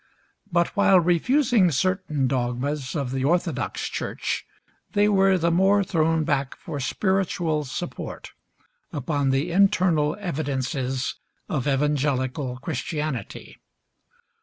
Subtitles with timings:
[0.51, 4.45] But while refusing certain dogmas of the orthodox church,
[4.93, 8.31] they were the more thrown back for spiritual support
[8.91, 13.59] upon the internal evidences of evangelical Christianity.